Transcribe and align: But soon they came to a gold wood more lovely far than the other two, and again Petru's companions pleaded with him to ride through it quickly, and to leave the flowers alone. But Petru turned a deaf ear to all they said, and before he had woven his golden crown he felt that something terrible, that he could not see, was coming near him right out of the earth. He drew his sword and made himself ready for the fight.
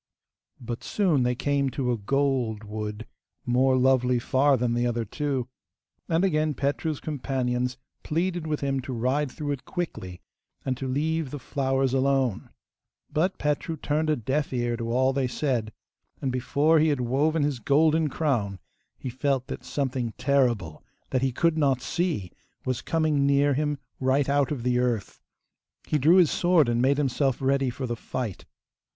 But 0.59 0.83
soon 0.83 1.21
they 1.21 1.35
came 1.35 1.69
to 1.69 1.91
a 1.91 1.97
gold 1.99 2.63
wood 2.63 3.05
more 3.45 3.77
lovely 3.77 4.17
far 4.17 4.57
than 4.57 4.73
the 4.73 4.87
other 4.87 5.05
two, 5.05 5.47
and 6.09 6.25
again 6.25 6.55
Petru's 6.55 6.99
companions 6.99 7.77
pleaded 8.01 8.47
with 8.47 8.61
him 8.61 8.79
to 8.81 8.93
ride 8.93 9.31
through 9.31 9.51
it 9.51 9.63
quickly, 9.63 10.19
and 10.65 10.75
to 10.77 10.87
leave 10.87 11.29
the 11.29 11.37
flowers 11.37 11.93
alone. 11.93 12.49
But 13.13 13.37
Petru 13.37 13.77
turned 13.77 14.09
a 14.09 14.15
deaf 14.15 14.51
ear 14.51 14.75
to 14.75 14.91
all 14.91 15.13
they 15.13 15.27
said, 15.27 15.71
and 16.19 16.31
before 16.31 16.79
he 16.79 16.87
had 16.87 17.01
woven 17.01 17.43
his 17.43 17.59
golden 17.59 18.07
crown 18.07 18.57
he 18.97 19.11
felt 19.11 19.45
that 19.49 19.63
something 19.63 20.13
terrible, 20.17 20.83
that 21.11 21.21
he 21.21 21.31
could 21.31 21.59
not 21.59 21.79
see, 21.79 22.31
was 22.65 22.81
coming 22.81 23.27
near 23.27 23.53
him 23.53 23.77
right 23.99 24.27
out 24.27 24.51
of 24.51 24.63
the 24.63 24.79
earth. 24.79 25.21
He 25.85 25.99
drew 25.99 26.15
his 26.15 26.31
sword 26.31 26.67
and 26.69 26.81
made 26.81 26.97
himself 26.97 27.39
ready 27.39 27.69
for 27.69 27.85
the 27.85 27.95
fight. 27.95 28.45